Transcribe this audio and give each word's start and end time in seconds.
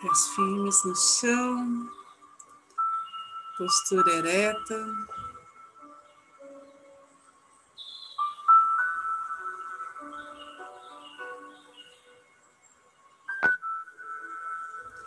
Pés 0.00 0.28
firmes 0.34 0.82
no 0.86 0.96
chão, 0.96 1.90
postura 3.58 4.10
ereta. 4.14 4.86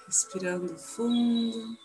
Respirando 0.06 0.78
fundo. 0.78 1.76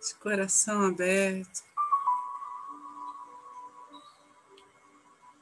De 0.00 0.14
coração 0.16 0.86
aberto 0.86 1.62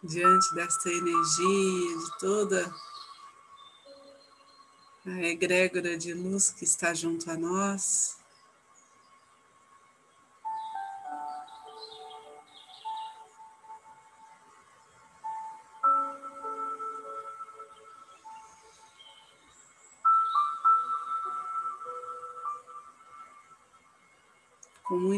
diante 0.02 0.54
desta 0.54 0.88
energia, 0.88 1.98
de 1.98 2.18
toda 2.18 2.74
a 5.06 5.22
egrégora 5.22 5.96
de 5.96 6.14
luz 6.14 6.50
que 6.50 6.64
está 6.64 6.94
junto 6.94 7.30
a 7.30 7.36
nós. 7.36 8.16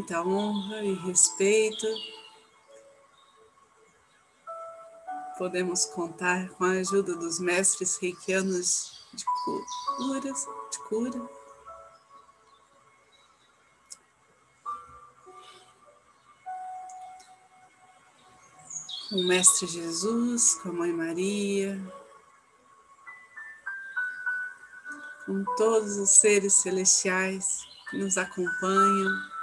Muita 0.09 0.23
honra 0.23 0.83
e 0.83 0.95
respeito, 0.95 1.87
podemos 5.37 5.85
contar 5.85 6.49
com 6.51 6.65
a 6.65 6.71
ajuda 6.71 7.15
dos 7.15 7.39
mestres 7.39 7.99
reikianos 7.99 9.07
de 9.13 9.25
curas, 9.99 10.47
de 10.71 10.79
cura. 10.89 11.29
Com 19.11 19.17
o 19.17 19.27
Mestre 19.27 19.67
Jesus, 19.67 20.55
com 20.55 20.71
a 20.71 20.73
Mãe 20.73 20.93
Maria, 20.93 21.79
com 25.27 25.45
todos 25.57 25.99
os 25.99 26.11
seres 26.11 26.55
celestiais 26.55 27.67
que 27.91 27.99
nos 27.99 28.17
acompanham, 28.17 29.38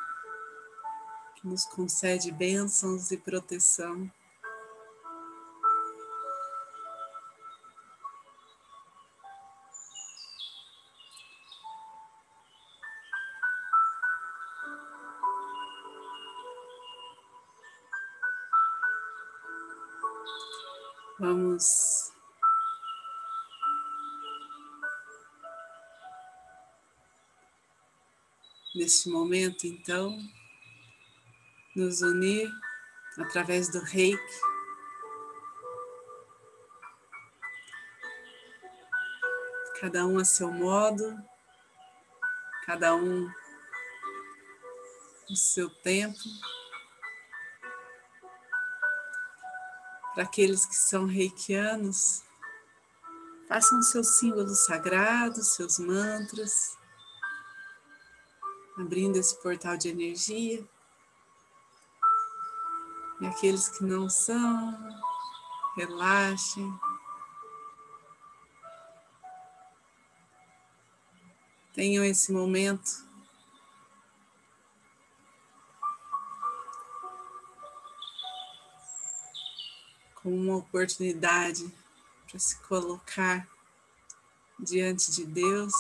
nos 1.46 1.64
concede 1.64 2.32
bênçãos 2.32 3.12
e 3.12 3.18
proteção. 3.18 4.12
Vamos 21.20 22.12
neste 28.76 29.10
momento, 29.10 29.66
então, 29.66 30.20
nos 31.76 32.02
unir 32.02 32.50
através 33.18 33.70
do 33.70 33.80
reiki. 33.80 34.40
Cada 39.82 40.06
um 40.06 40.18
a 40.18 40.24
seu 40.24 40.50
modo, 40.50 41.16
cada 42.66 42.96
um 42.96 43.30
no 45.30 45.36
seu 45.36 45.70
tempo. 45.70 46.18
Para 50.14 50.24
aqueles 50.24 50.66
que 50.66 50.76
são 50.76 51.06
reikianos, 51.06 52.24
façam 53.50 53.82
seus 53.82 54.18
símbolos 54.18 54.66
sagrados, 54.66 55.56
seus 55.56 55.78
mantras, 55.78 56.78
abrindo 58.78 59.18
esse 59.18 59.40
portal 59.44 59.76
de 59.76 59.90
energia. 59.90 60.66
E 63.22 63.28
aqueles 63.28 63.70
que 63.70 63.84
não 63.84 64.10
são, 64.10 64.78
relaxem. 65.76 66.80
Tenham 71.74 72.04
esse 72.04 72.32
momento 72.32 73.06
como 80.16 80.36
uma 80.36 80.56
oportunidade 80.56 81.72
para 82.28 82.40
se 82.40 82.58
colocar 82.62 83.48
diante 84.60 85.12
de 85.12 85.26
Deus, 85.26 85.74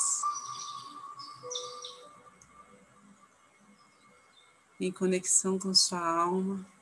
em 4.79 4.91
conexão 4.91 5.57
com 5.57 5.73
sua 5.73 5.99
alma. 5.99 6.74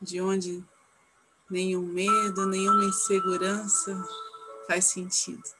De 0.00 0.20
onde 0.20 0.64
nenhum 1.50 1.82
medo, 1.82 2.46
nenhuma 2.46 2.84
insegurança 2.84 4.02
faz 4.66 4.86
sentido. 4.86 5.59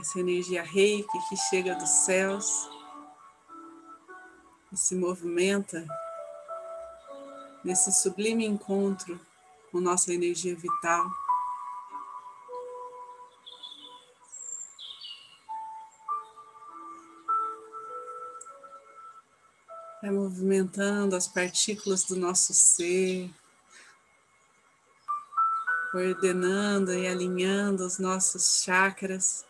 Essa 0.00 0.20
energia 0.20 0.62
reiki 0.62 1.18
que 1.28 1.36
chega 1.36 1.74
dos 1.74 1.88
céus 1.88 2.68
e 4.72 4.76
se 4.76 4.94
movimenta 4.94 5.86
nesse 7.64 7.92
sublime 7.92 8.46
encontro 8.46 9.20
com 9.70 9.80
nossa 9.80 10.12
energia 10.12 10.54
vital. 10.54 11.10
Vai 20.00 20.10
movimentando 20.10 21.16
as 21.16 21.26
partículas 21.26 22.04
do 22.04 22.14
nosso 22.14 22.54
ser, 22.54 23.28
coordenando 25.90 26.94
e 26.94 27.08
alinhando 27.08 27.84
os 27.84 27.98
nossos 27.98 28.62
chakras. 28.62 29.47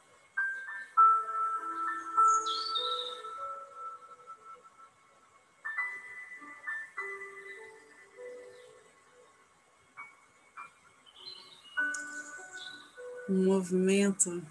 Um 13.28 13.44
movimento 13.44 14.42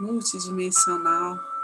multidimensional. 0.00 1.55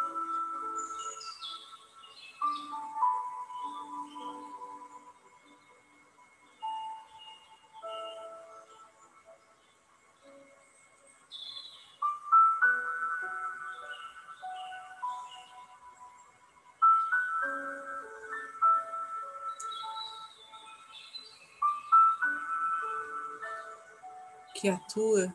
Que 24.63 24.69
atua 24.69 25.35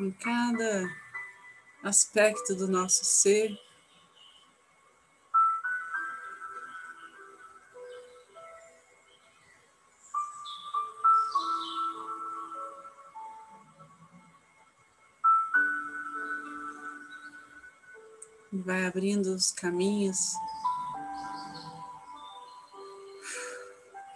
em 0.00 0.10
cada 0.10 0.90
aspecto 1.84 2.56
do 2.56 2.66
nosso 2.66 3.04
ser. 3.04 3.56
Vai 18.52 18.86
abrindo 18.86 19.26
os 19.26 19.52
caminhos 19.52 20.32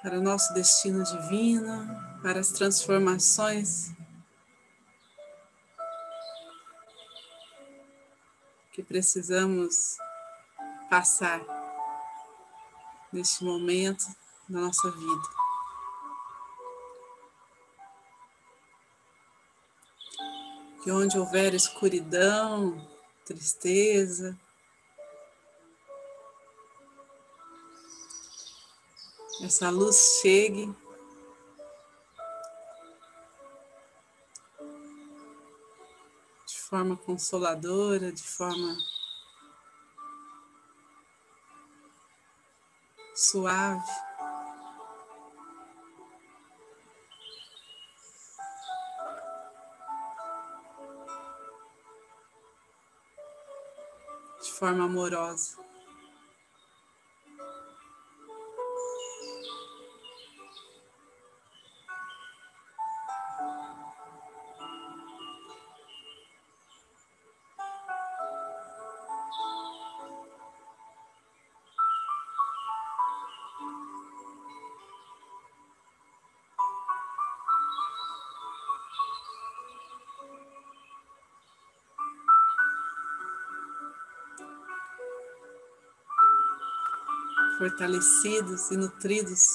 para 0.03 0.19
o 0.19 0.21
nosso 0.21 0.53
destino 0.53 1.05
divino, 1.05 1.87
para 2.23 2.41
as 2.41 2.49
transformações 2.49 3.97
precisamos 8.89 9.99
passar 10.89 11.41
neste 13.13 13.45
momento 13.45 14.07
da 14.49 14.61
nossa 14.61 14.91
vida. 14.91 15.23
Que 20.83 20.91
onde 20.91 21.19
houver 21.19 21.53
escuridão, 21.53 22.89
tristeza, 23.27 24.39
essa 29.43 29.69
luz 29.69 30.21
chegue 30.23 30.75
forma 36.69 36.99
consoladora, 36.99 38.13
de 38.13 38.23
forma 38.23 38.77
suave. 43.15 43.83
De 54.43 54.53
forma 54.53 54.85
amorosa. 54.85 55.68
Fortalecidos 87.59 88.71
e 88.71 88.77
nutridos 88.77 89.47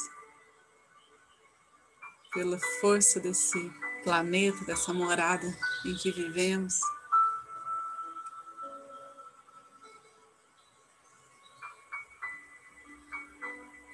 pela 2.34 2.60
força 2.82 3.20
desse 3.20 3.72
planeta, 4.04 4.66
dessa 4.66 4.94
morada 4.94 5.48
em 5.86 5.96
que 5.96 6.12
vivemos. 6.12 6.80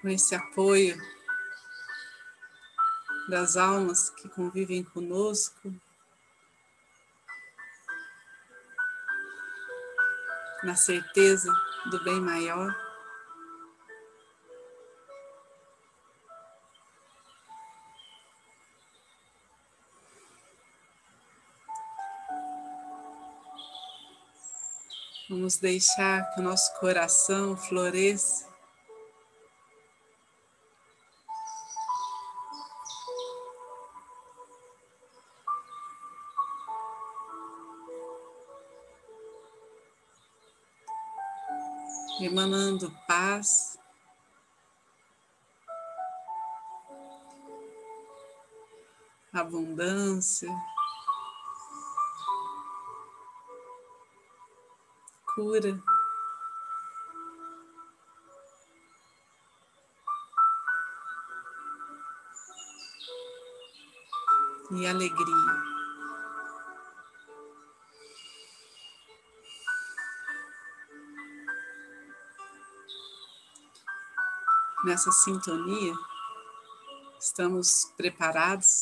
Com 0.02 0.10
esse 0.10 0.34
apoio 0.34 0.98
das 3.30 3.58
almas 3.58 4.10
que 4.10 4.28
convivem 4.30 4.84
conosco, 4.84 5.72
na 10.64 10.76
certeza 10.76 11.54
do 11.90 12.04
bem 12.04 12.20
maior. 12.20 12.89
Vamos 25.50 25.62
deixar 25.62 26.30
que 26.30 26.42
o 26.42 26.44
nosso 26.44 26.72
coração 26.80 27.58
floresça. 27.58 28.48
Emanando 42.22 42.96
paz. 43.08 43.80
Abundância. 49.34 50.48
Cura. 55.40 55.82
E 64.72 64.86
alegria. 64.86 65.70
Nessa 74.84 75.12
sintonia, 75.12 75.94
estamos 77.18 77.86
preparados 77.96 78.79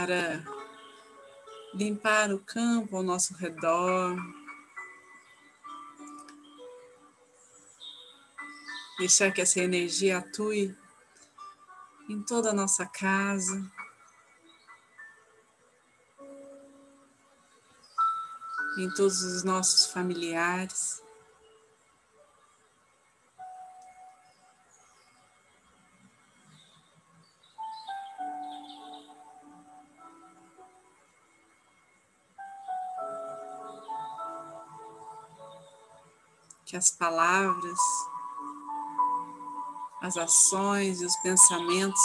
para 0.00 0.42
limpar 1.74 2.32
o 2.32 2.38
campo 2.38 2.96
ao 2.96 3.02
nosso 3.02 3.34
redor. 3.34 4.16
Deixar 8.98 9.30
que 9.30 9.42
essa 9.42 9.60
energia 9.60 10.18
atue 10.18 10.74
em 12.08 12.22
toda 12.22 12.48
a 12.48 12.54
nossa 12.54 12.86
casa. 12.86 13.70
Em 18.78 18.88
todos 18.94 19.22
os 19.22 19.44
nossos 19.44 19.92
familiares. 19.92 21.02
As 36.80 36.90
palavras, 36.92 37.78
as 40.00 40.16
ações 40.16 41.02
e 41.02 41.04
os 41.04 41.14
pensamentos 41.16 42.00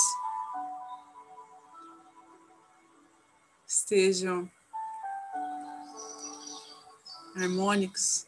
estejam 3.66 4.52
harmônicos, 7.38 8.28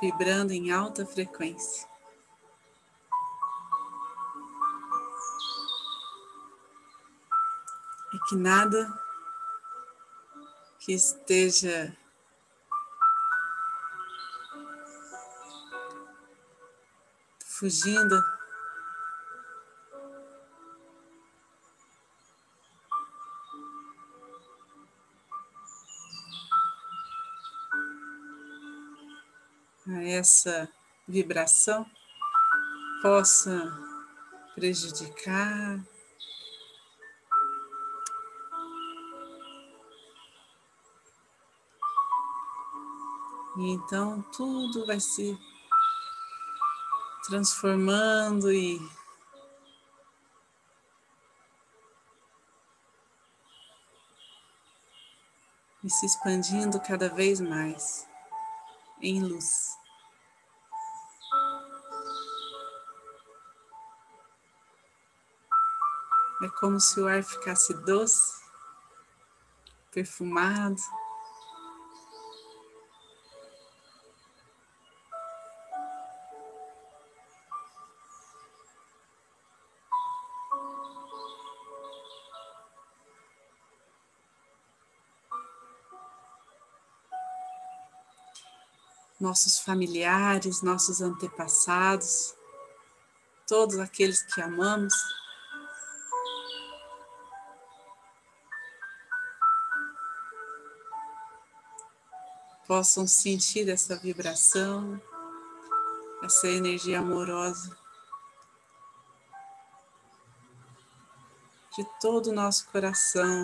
vibrando 0.00 0.52
em 0.52 0.72
alta 0.72 1.06
frequência. 1.06 1.88
E 8.12 8.18
que 8.28 8.34
nada 8.34 8.92
que 10.80 10.92
esteja 10.92 11.96
fugindo 17.58 18.16
a 29.86 30.02
essa 30.02 30.68
vibração 31.06 31.88
possa 33.00 33.72
prejudicar. 34.56 35.80
E 43.56 43.70
então 43.70 44.22
tudo 44.32 44.84
vai 44.86 44.98
se 44.98 45.38
transformando 47.26 48.52
e 48.52 48.78
e 55.82 55.90
se 55.90 56.06
expandindo 56.06 56.80
cada 56.80 57.08
vez 57.08 57.40
mais 57.40 58.06
em 59.00 59.22
luz. 59.22 59.76
É 66.42 66.48
como 66.58 66.80
se 66.80 67.00
o 67.00 67.06
ar 67.06 67.22
ficasse 67.22 67.72
doce, 67.84 68.42
perfumado. 69.90 70.80
Nossos 89.24 89.58
familiares, 89.58 90.62
nossos 90.62 91.00
antepassados, 91.00 92.34
todos 93.46 93.78
aqueles 93.78 94.22
que 94.22 94.40
amamos. 94.42 94.92
Possam 102.66 103.06
sentir 103.06 103.68
essa 103.68 103.96
vibração, 103.96 105.00
essa 106.22 106.46
energia 106.48 107.00
amorosa 107.00 107.76
de 111.76 111.84
todo 112.00 112.28
o 112.28 112.32
nosso 112.32 112.66
coração, 112.70 113.42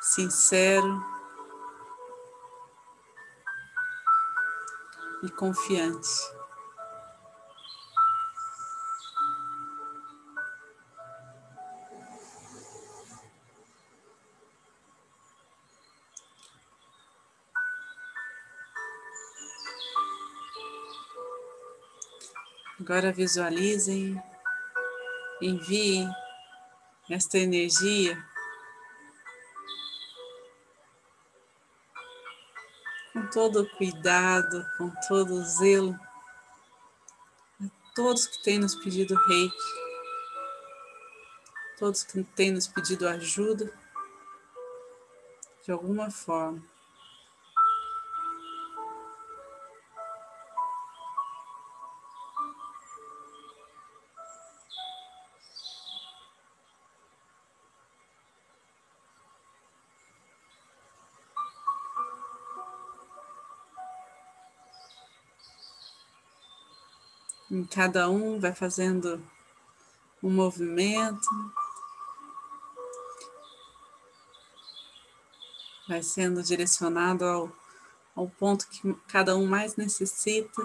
sincero. 0.00 1.17
E 5.22 5.28
confiante. 5.30 6.08
Agora 22.80 23.12
visualizem, 23.12 24.22
enviem 25.42 26.08
esta 27.10 27.36
energia 27.36 28.16
todo 33.30 33.68
cuidado, 33.76 34.66
com 34.76 34.90
todo 35.08 35.42
zelo, 35.44 35.98
a 37.60 37.66
todos 37.94 38.26
que 38.26 38.42
têm 38.42 38.58
nos 38.58 38.74
pedido 38.74 39.14
reiki, 39.26 39.56
todos 41.78 42.02
que 42.02 42.22
têm 42.22 42.52
nos 42.52 42.66
pedido 42.66 43.08
ajuda, 43.08 43.72
de 45.64 45.72
alguma 45.72 46.10
forma. 46.10 46.62
Em 67.50 67.64
cada 67.64 68.10
um 68.10 68.38
vai 68.38 68.54
fazendo 68.54 69.22
um 70.22 70.30
movimento, 70.30 71.28
vai 75.88 76.02
sendo 76.02 76.42
direcionado 76.42 77.24
ao, 77.24 77.52
ao 78.14 78.28
ponto 78.28 78.68
que 78.68 78.92
cada 79.06 79.34
um 79.34 79.46
mais 79.46 79.76
necessita. 79.76 80.62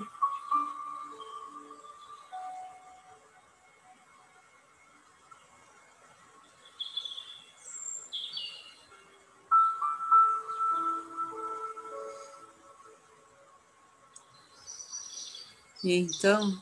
E 15.81 15.97
então, 15.97 16.61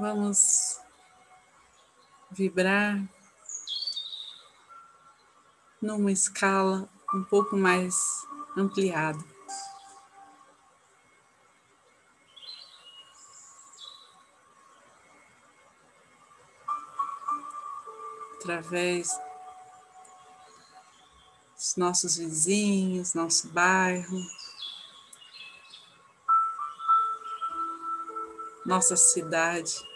Vamos 0.00 0.80
vibrar 2.30 3.06
numa 5.78 6.10
escala 6.10 6.88
um 7.12 7.22
pouco 7.22 7.54
mais 7.54 7.94
ampliada. 8.56 9.22
Através 18.36 19.20
dos 21.54 21.76
nossos 21.76 22.16
vizinhos, 22.16 23.12
nosso 23.12 23.48
bairro, 23.48 24.18
nossa 28.64 28.96
cidade. 28.96 29.89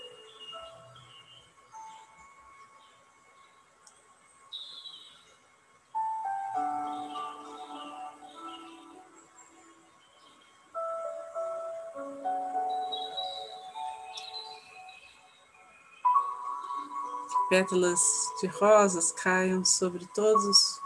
Pétalas 17.55 18.01
de 18.41 18.49
rosas 18.49 19.13
caiam 19.13 19.65
sobre 19.65 20.05
todos 20.07 20.81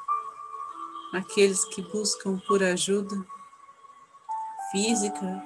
aqueles 1.15 1.65
que 1.65 1.81
buscam 1.81 2.39
por 2.47 2.63
ajuda 2.63 3.17
física 4.71 5.43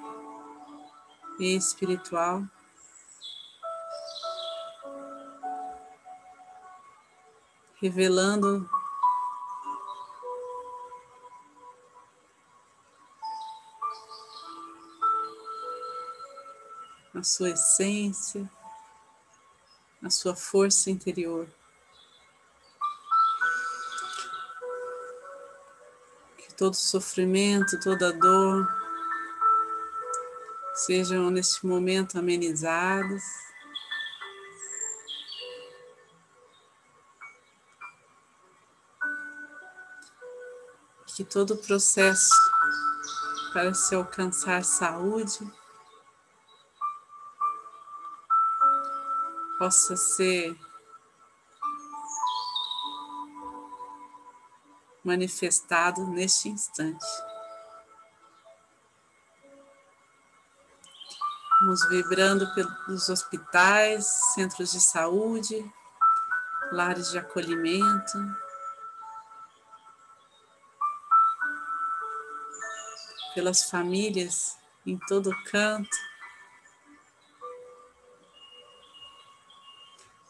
e 1.38 1.54
espiritual. 1.54 2.42
Revelando 7.80 8.68
a 17.14 17.22
sua 17.22 17.50
essência 17.50 18.50
a 20.02 20.10
sua 20.10 20.34
força 20.34 20.90
interior. 20.90 21.46
Que 26.36 26.52
todo 26.54 26.74
sofrimento, 26.74 27.78
toda 27.80 28.12
dor 28.12 28.68
sejam 30.74 31.30
neste 31.30 31.64
momento 31.64 32.18
amenizados. 32.18 33.22
Que 41.14 41.24
todo 41.24 41.54
o 41.54 41.58
processo 41.58 42.34
para 43.52 43.74
se 43.74 43.94
alcançar 43.94 44.64
saúde 44.64 45.38
possa 49.62 49.96
ser 49.96 50.58
manifestado 55.04 56.04
neste 56.08 56.48
instante. 56.48 57.06
Vamos 61.60 61.88
vibrando 61.88 62.52
pelos 62.54 63.08
hospitais, 63.08 64.04
centros 64.34 64.72
de 64.72 64.80
saúde, 64.80 65.72
lares 66.72 67.12
de 67.12 67.20
acolhimento. 67.20 68.18
Pelas 73.32 73.70
famílias 73.70 74.58
em 74.84 74.98
todo 75.06 75.30
canto. 75.44 76.11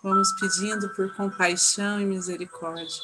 Vamos 0.03 0.33
pedindo 0.41 0.89
por 0.91 1.15
compaixão 1.15 2.01
e 2.01 2.05
misericórdia. 2.05 3.03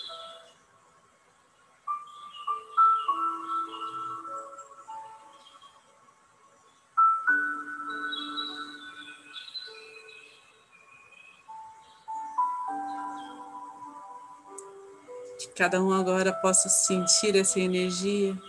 cada 15.59 15.83
um 15.83 15.93
agora 15.93 16.33
possa 16.33 16.69
sentir 16.69 17.35
essa 17.35 17.59
energia 17.59 18.41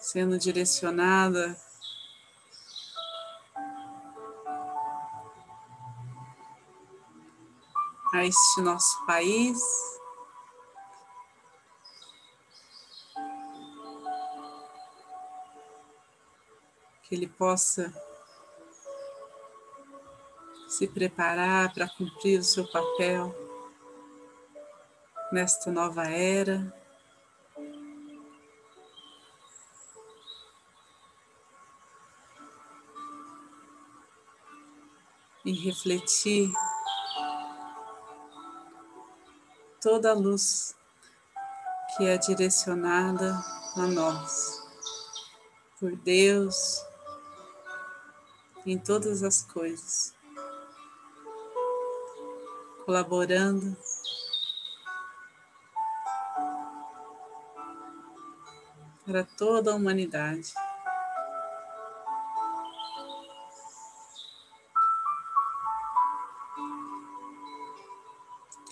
sendo 0.00 0.36
direcionada 0.36 1.56
a 8.16 8.24
este 8.24 8.60
nosso 8.60 9.04
país. 9.06 9.60
Que 17.02 17.14
ele 17.14 17.28
possa 17.28 17.92
se 20.66 20.88
preparar 20.88 21.72
para 21.72 21.88
cumprir 21.88 22.40
o 22.40 22.44
seu 22.44 22.66
papel 22.70 23.34
nesta 25.30 25.70
nova 25.70 26.06
era. 26.06 26.74
E 35.44 35.52
refletir 35.52 36.52
toda 39.86 40.10
a 40.10 40.14
luz 40.14 40.74
que 41.96 42.06
é 42.06 42.18
direcionada 42.18 43.38
a 43.76 43.86
nós, 43.86 44.60
por 45.78 45.94
Deus, 45.94 46.84
em 48.66 48.76
todas 48.76 49.22
as 49.22 49.42
coisas 49.42 50.12
colaborando. 52.84 53.76
Para 59.04 59.22
toda 59.22 59.70
a 59.70 59.76
humanidade. 59.76 60.52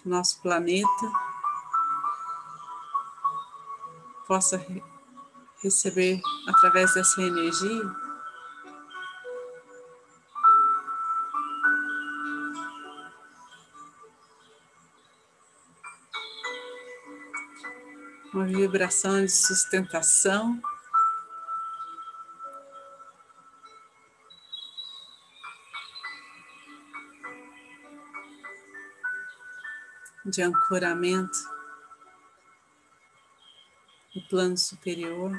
Nosso 0.05 0.41
planeta 0.43 1.13
possa 4.27 4.65
receber 5.63 6.21
através 6.49 6.95
dessa 6.95 7.23
energia 7.23 7.83
uma 18.35 18.45
vibração 18.47 19.25
de 19.25 19.31
sustentação. 19.31 20.61
De 30.25 30.43
ancoramento 30.43 31.55
no 34.15 34.23
plano 34.29 34.57
superior. 34.57 35.33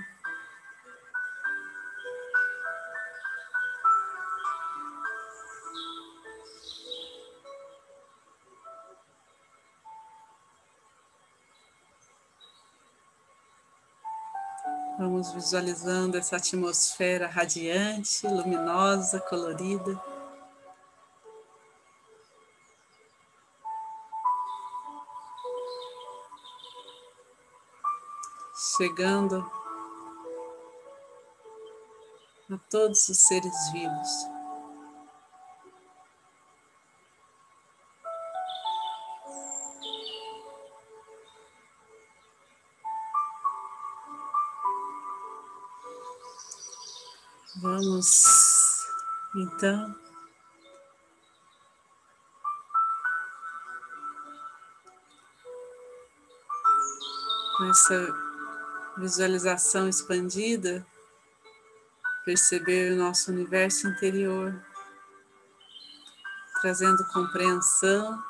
Vamos 14.97 15.33
visualizando 15.33 16.17
essa 16.17 16.37
atmosfera 16.37 17.27
radiante, 17.27 18.27
luminosa, 18.27 19.19
colorida. 19.19 20.14
Chegando 28.77 29.49
a 32.51 32.57
todos 32.69 33.07
os 33.07 33.17
seres 33.19 33.71
vivos. 33.71 34.27
Vamos 47.61 48.85
então 49.37 49.95
com 57.57 57.63
essa 57.69 58.24
visualização 58.97 59.87
expandida, 59.89 60.85
perceber 62.23 62.93
o 62.93 62.97
nosso 62.97 63.31
universo 63.31 63.87
interior, 63.87 64.53
trazendo 66.61 67.05
compreensão 67.13 68.23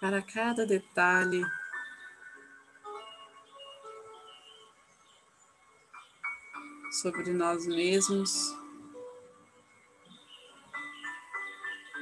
para 0.00 0.20
cada 0.20 0.66
detalhe. 0.66 1.42
Sobre 6.92 7.32
nós 7.32 7.66
mesmos, 7.66 8.63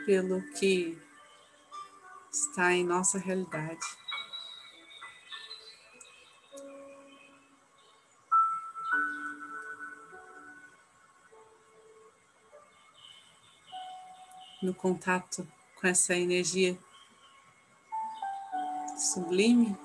pelo 0.05 0.43
que 0.53 0.99
está 2.31 2.73
em 2.73 2.85
nossa 2.85 3.19
realidade. 3.19 3.81
No 14.63 14.73
contato 14.73 15.47
com 15.77 15.87
essa 15.87 16.15
energia 16.15 16.79
sublime. 18.97 19.77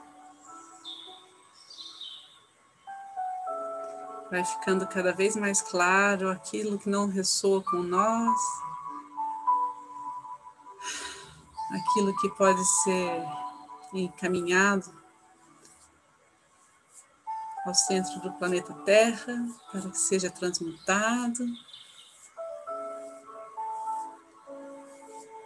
vai 4.29 4.43
ficando 4.43 4.85
cada 4.87 5.11
vez 5.13 5.35
mais 5.35 5.61
claro 5.61 6.29
aquilo 6.29 6.77
que 6.77 6.89
não 6.89 7.07
ressoa 7.07 7.63
com 7.63 7.77
nós, 7.77 8.37
aquilo 11.71 12.15
que 12.17 12.29
pode 12.29 12.63
ser 12.83 13.25
encaminhado 13.93 14.91
ao 17.65 17.75
centro 17.75 18.19
do 18.21 18.31
planeta 18.33 18.73
Terra 18.85 19.45
para 19.71 19.89
que 19.89 19.97
seja 19.97 20.29
transmutado. 20.29 21.45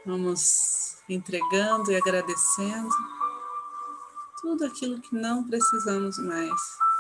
Vamos 0.06 0.98
entregando 1.10 1.92
e 1.92 1.96
agradecendo 1.96 2.96
tudo 4.42 4.66
aquilo 4.66 5.02
que 5.02 5.16
não 5.16 5.44
precisamos 5.48 6.18
mais. 6.20 6.91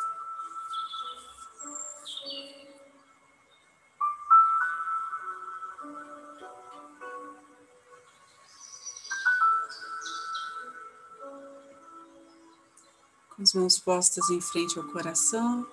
As 13.51 13.53
mãos 13.53 13.79
postas 13.79 14.29
em 14.29 14.39
frente 14.39 14.79
ao 14.79 14.85
coração, 14.85 15.67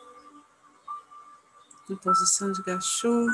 em 1.89 1.97
posição 1.97 2.51
de 2.51 2.63
gachô. 2.63 3.27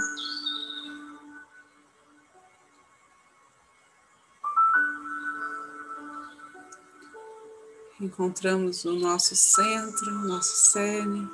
encontramos 8.01 8.85
o 8.85 8.93
nosso 8.93 9.35
centro, 9.35 10.11
nosso 10.29 10.71
cerne. 10.71 11.27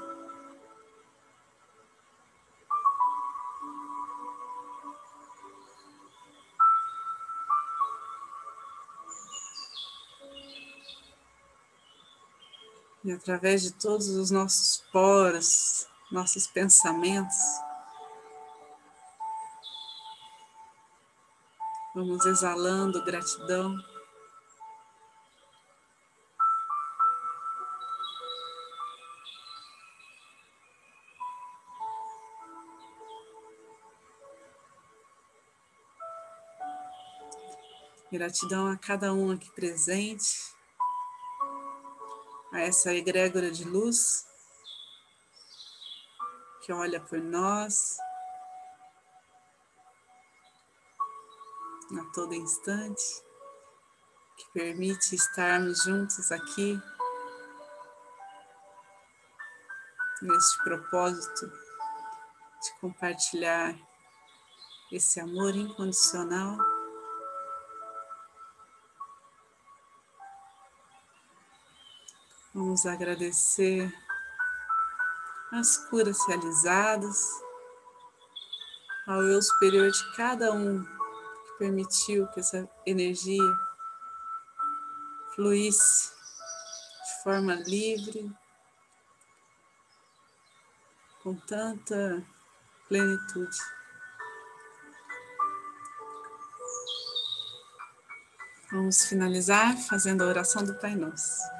E 13.02 13.12
através 13.12 13.62
de 13.62 13.72
todos 13.72 14.08
os 14.08 14.30
nossos 14.30 14.84
poros, 14.92 15.88
nossos 16.12 16.46
pensamentos, 16.46 17.36
vamos 21.94 22.26
exalando 22.26 23.02
gratidão. 23.02 23.74
Gratidão 38.12 38.66
a 38.66 38.76
cada 38.76 39.14
um 39.14 39.30
aqui 39.30 39.50
presente, 39.52 40.52
a 42.52 42.60
essa 42.60 42.92
egrégora 42.92 43.50
de 43.50 43.64
luz 43.64 44.26
que 46.62 46.72
olha 46.72 47.00
por 47.00 47.18
nós 47.18 47.98
a 51.98 52.04
todo 52.12 52.34
instante, 52.34 53.02
que 54.36 54.44
permite 54.52 55.14
estarmos 55.14 55.82
juntos 55.82 56.30
aqui 56.30 56.80
neste 60.22 60.62
propósito 60.62 61.46
de 61.46 62.80
compartilhar 62.80 63.74
esse 64.92 65.18
amor 65.18 65.54
incondicional. 65.54 66.58
Vamos 72.52 72.84
agradecer 72.84 73.96
as 75.52 75.76
curas 75.76 76.18
realizadas, 76.26 77.28
ao 79.06 79.22
eu 79.22 79.40
superior 79.40 79.88
de 79.88 80.16
cada 80.16 80.52
um 80.52 80.84
que 80.84 81.58
permitiu 81.60 82.26
que 82.28 82.40
essa 82.40 82.68
energia 82.84 83.56
fluísse 85.36 86.10
de 86.10 87.22
forma 87.22 87.54
livre, 87.54 88.28
com 91.22 91.36
tanta 91.36 92.20
plenitude. 92.88 93.58
Vamos 98.72 99.04
finalizar 99.04 99.76
fazendo 99.76 100.24
a 100.24 100.26
oração 100.26 100.64
do 100.64 100.74
Pai 100.74 100.96
Nosso. 100.96 101.60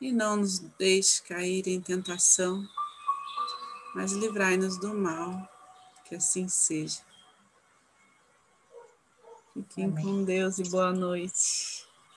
e 0.00 0.12
não 0.12 0.36
nos 0.36 0.58
deixe 0.58 1.22
cair 1.22 1.66
em 1.66 1.80
tentação, 1.80 2.66
mas 3.94 4.12
livrai-nos 4.12 4.78
do 4.78 4.94
mal, 4.94 5.48
que 6.04 6.14
assim 6.14 6.48
seja. 6.48 7.00
Fiquem 9.52 9.86
Amém. 9.86 10.04
com 10.04 10.24
Deus 10.24 10.58
e 10.58 10.62
boa 10.70 10.92
noite. 10.92 11.87